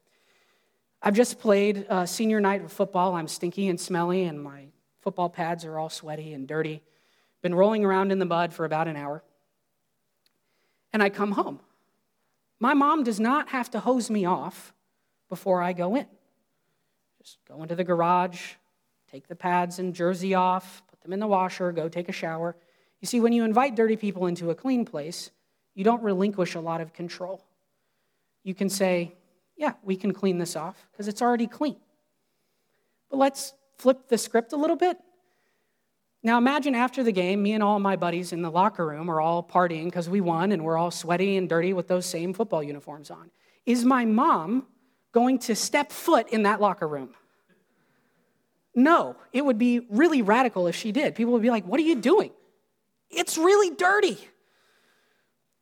[1.02, 3.16] I've just played uh, senior night of football.
[3.16, 4.68] I'm stinky and smelly, and my
[5.02, 6.84] football pads are all sweaty and dirty.
[7.42, 9.24] Been rolling around in the mud for about an hour.
[10.94, 11.60] And I come home.
[12.60, 14.72] My mom does not have to hose me off
[15.30, 16.06] before I go in.
[17.24, 18.54] Just go into the garage,
[19.12, 22.56] take the pads and jersey off, put them in the washer, go take a shower.
[23.04, 25.30] You see, when you invite dirty people into a clean place,
[25.76, 27.44] you don't relinquish a lot of control.
[28.46, 29.14] You can say,
[29.58, 31.76] yeah, we can clean this off because it's already clean.
[33.10, 34.98] But let's flip the script a little bit.
[36.24, 39.20] Now imagine after the game, me and all my buddies in the locker room are
[39.20, 42.64] all partying because we won and we're all sweaty and dirty with those same football
[42.64, 43.32] uniforms on.
[43.66, 44.66] Is my mom
[45.12, 47.10] going to step foot in that locker room?
[48.74, 51.16] No, it would be really radical if she did.
[51.16, 52.32] People would be like, What are you doing?
[53.16, 54.18] It's really dirty.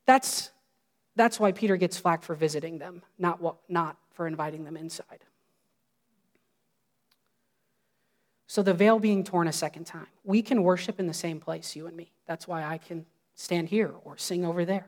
[0.05, 0.51] That's,
[1.15, 5.25] that's why Peter gets flack for visiting them, not, what, not for inviting them inside.
[8.47, 10.07] So the veil being torn a second time.
[10.25, 12.11] We can worship in the same place, you and me.
[12.25, 14.87] That's why I can stand here or sing over there.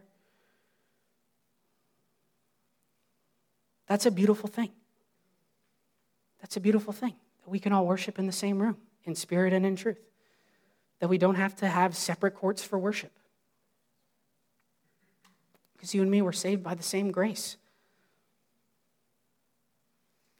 [3.88, 4.72] That's a beautiful thing.
[6.42, 9.54] That's a beautiful thing that we can all worship in the same room, in spirit
[9.54, 10.00] and in truth.
[11.04, 13.12] That we don't have to have separate courts for worship.
[15.74, 17.58] Because you and me were saved by the same grace.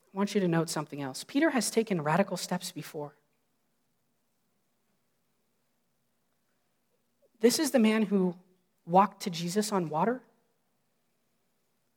[0.06, 1.26] I want you to note something else.
[1.26, 3.14] Peter has taken radical steps before.
[7.42, 8.34] This is the man who
[8.86, 10.22] walked to Jesus on water.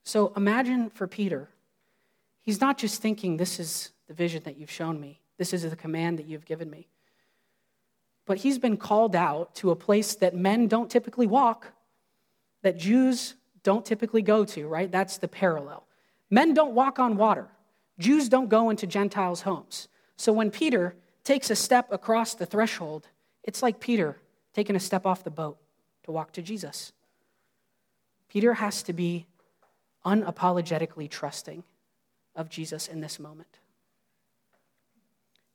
[0.02, 1.50] So imagine for Peter,
[2.40, 5.76] he's not just thinking, This is the vision that you've shown me, this is the
[5.76, 6.88] command that you've given me.
[8.26, 11.72] But he's been called out to a place that men don't typically walk,
[12.62, 14.90] that Jews don't typically go to, right?
[14.90, 15.86] That's the parallel.
[16.28, 17.48] Men don't walk on water.
[17.98, 19.88] Jews don't go into Gentiles' homes.
[20.16, 23.08] So when Peter takes a step across the threshold,
[23.44, 24.18] it's like Peter
[24.52, 25.58] taking a step off the boat
[26.04, 26.92] to walk to Jesus.
[28.28, 29.26] Peter has to be
[30.04, 31.64] unapologetically trusting
[32.34, 33.58] of Jesus in this moment.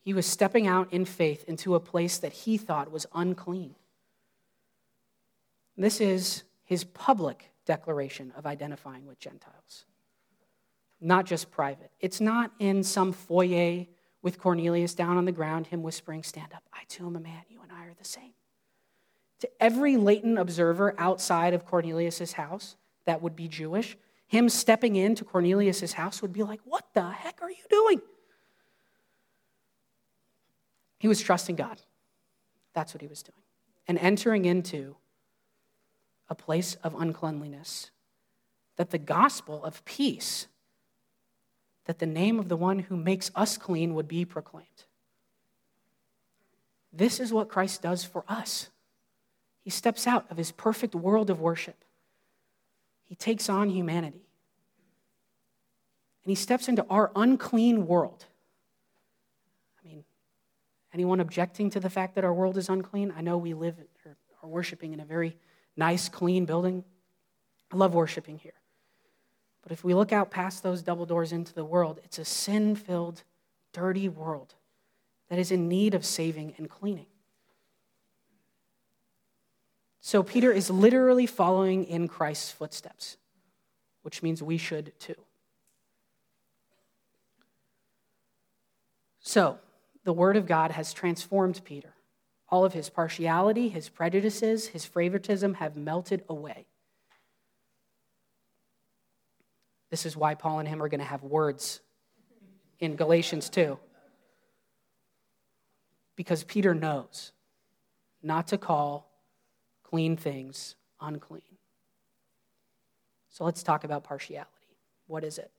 [0.02, 3.76] He was stepping out in faith into a place that he thought was unclean.
[5.78, 9.86] This is his public declaration of identifying with Gentiles
[11.02, 11.92] not just private.
[12.00, 13.88] It's not in some foyer
[14.22, 17.42] with Cornelius down on the ground, him whispering, Stand up, I too am a man,
[17.50, 18.34] you and I are the same.
[19.40, 22.76] To every latent observer outside of Cornelius' house
[23.06, 23.98] that would be Jewish,
[24.28, 28.02] him stepping into Cornelius' house would be like, What the heck are you doing?
[31.02, 31.82] He was trusting God.
[32.76, 33.42] That's what he was doing.
[33.88, 34.98] And entering into
[36.30, 37.90] a place of uncleanliness
[38.76, 40.46] that the gospel of peace
[41.86, 44.68] that the name of the one who makes us clean would be proclaimed.
[46.94, 48.70] This is what Christ does for us.
[49.64, 51.84] He steps out of his perfect world of worship.
[53.04, 54.28] He takes on humanity.
[56.24, 58.28] And he steps into our unclean world.
[60.94, 63.14] Anyone objecting to the fact that our world is unclean?
[63.16, 63.76] I know we live
[64.06, 65.38] or are worshiping in a very
[65.78, 66.84] nice, clean building.
[67.72, 68.54] I love worshiping here.
[69.64, 72.76] But if we look out past those double doors into the world, it's a sin
[72.76, 73.24] filled,
[73.74, 74.56] dirty world
[75.30, 77.06] that is in need of saving and cleaning.
[80.02, 83.18] So Peter is literally following in Christ's footsteps,
[84.02, 85.16] which means we should too.
[89.20, 89.60] So,
[90.04, 91.94] the Word of God has transformed Peter.
[92.50, 96.66] All of his partiality, his prejudices, his favoritism have melted away.
[99.90, 101.82] This is why Paul and him are going to have words
[102.80, 103.78] in Galatians 2.
[106.16, 107.32] Because Peter knows
[108.24, 109.10] not to call
[109.84, 111.42] clean things unclean.
[113.30, 114.50] So let's talk about partiality.
[115.08, 115.52] What is it?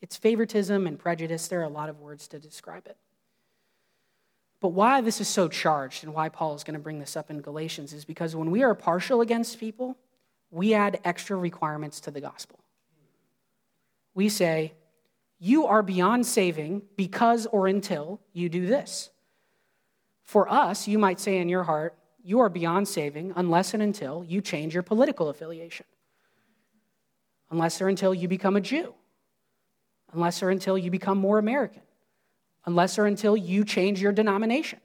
[0.00, 1.48] It's favoritism and prejudice.
[1.48, 2.96] There are a lot of words to describe it.
[4.64, 7.28] But why this is so charged and why Paul is going to bring this up
[7.28, 9.98] in Galatians is because when we are partial against people,
[10.50, 12.58] we add extra requirements to the gospel.
[14.14, 14.72] We say,
[15.38, 19.10] You are beyond saving because or until you do this.
[20.22, 24.24] For us, you might say in your heart, You are beyond saving unless and until
[24.24, 25.84] you change your political affiliation,
[27.50, 28.94] unless or until you become a Jew,
[30.14, 31.82] unless or until you become more American,
[32.66, 34.80] unless or until you change your denomination,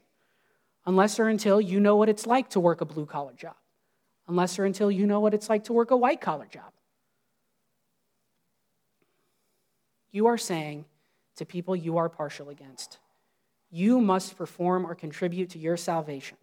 [0.86, 3.56] unless or until you know what it's like to work a blue collar job,
[4.28, 6.72] unless or until you know what it's like to work a white collar job.
[10.12, 10.84] You are saying
[11.36, 12.98] to people you are partial against,
[13.70, 16.36] you must perform or contribute to your salvation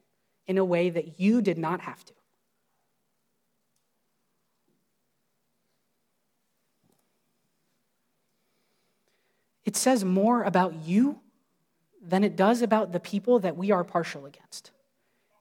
[0.48, 2.14] in a way that you did not have to.
[9.66, 11.20] It says more about you
[12.08, 14.72] than it does about the people that we are partial against.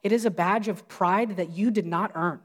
[0.03, 2.41] It is a badge of pride that you did not earn.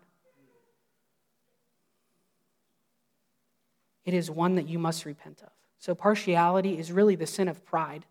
[4.05, 5.51] It is one that you must repent of.
[5.79, 8.05] So, partiality is really the sin of pride.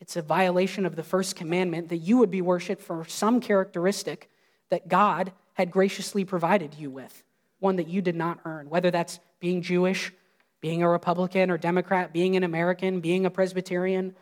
[0.00, 4.30] It's a violation of the first commandment that you would be worshiped for some characteristic
[4.68, 7.24] that God had graciously provided you with,
[7.60, 10.12] one that you did not earn, whether that's being Jewish,
[10.60, 14.14] being a Republican or Democrat, being an American, being a Presbyterian.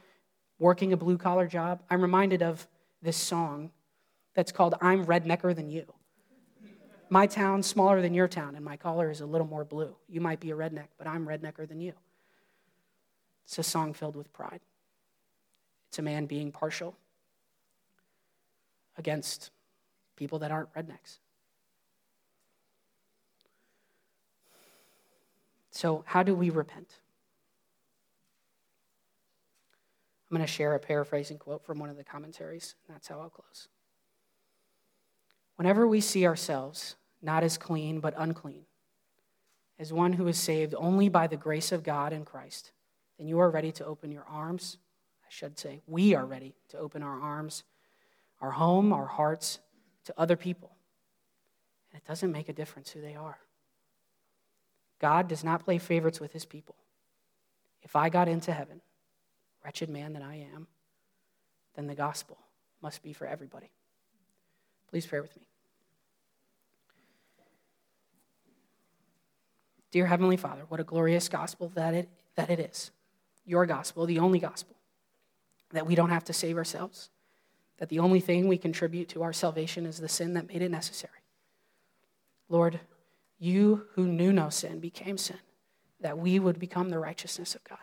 [0.59, 2.67] Working a blue collar job, I'm reminded of
[3.03, 3.71] this song
[4.35, 5.87] that's called I'm Rednecker Than You.
[7.11, 9.95] My town's smaller than your town, and my collar is a little more blue.
[10.09, 11.93] You might be a redneck, but I'm rednecker than you.
[13.45, 14.61] It's a song filled with pride.
[15.89, 16.97] It's a man being partial
[18.97, 19.51] against
[20.17, 21.19] people that aren't rednecks.
[25.71, 26.99] So, how do we repent?
[30.35, 33.21] I'm going to share a paraphrasing quote from one of the commentaries, and that's how
[33.21, 33.69] I'll close.
[35.55, 38.65] Whenever we see ourselves not as clean but unclean,
[39.79, 42.73] as one who is saved only by the grace of God in Christ,
[43.17, 44.79] then you are ready to open your arms.
[45.23, 47.63] I should say, we are ready to open our arms,
[48.41, 49.61] our home, our hearts
[50.07, 50.73] to other people.
[51.93, 53.39] And it doesn't make a difference who they are.
[54.99, 56.75] God does not play favorites with his people.
[57.83, 58.81] If I got into heaven,
[59.65, 60.67] wretched man that I am,
[61.75, 62.39] then the gospel
[62.83, 63.71] must be for everybody.
[64.91, 65.49] Please pray with me.
[69.91, 72.91] Dear Heavenly Father, what a glorious gospel that it, that it is.
[73.47, 74.75] Your gospel, the only gospel.
[75.73, 77.11] That we don't have to save ourselves.
[77.79, 80.71] That the only thing we contribute to our salvation is the sin that made it
[80.71, 81.13] necessary.
[82.49, 82.81] Lord,
[83.39, 85.39] you who knew no sin became sin,
[86.01, 87.79] that we would become the righteousness of God.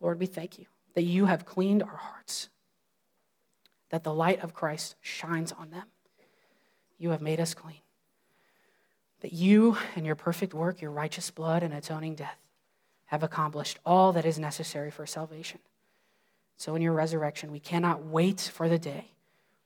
[0.00, 2.48] Lord, we thank you that you have cleaned our hearts,
[3.90, 5.84] that the light of Christ shines on them.
[6.98, 7.80] You have made us clean.
[9.20, 12.38] That you and your perfect work, your righteous blood and atoning death,
[13.06, 15.60] have accomplished all that is necessary for salvation.
[16.56, 19.06] So, in your resurrection, we cannot wait for the day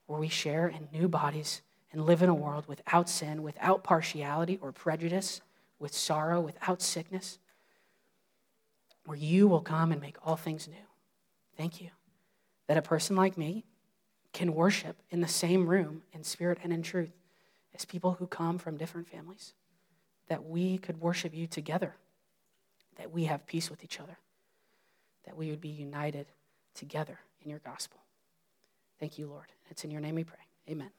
[0.06, 1.60] where we share in new bodies
[1.92, 5.40] and live in a world without sin, without partiality or prejudice,
[5.78, 7.38] with sorrow, without sickness,
[9.04, 10.74] where you will come and make all things new.
[11.56, 11.90] Thank you
[12.66, 13.64] that a person like me
[14.32, 17.12] can worship in the same room in spirit and in truth
[17.74, 19.52] as people who come from different families,
[20.28, 21.94] that we could worship you together,
[22.96, 24.16] that we have peace with each other,
[25.24, 26.26] that we would be united
[26.74, 28.00] together in your gospel.
[28.98, 29.46] Thank you, Lord.
[29.70, 30.38] It's in your name we pray.
[30.68, 30.90] Amen.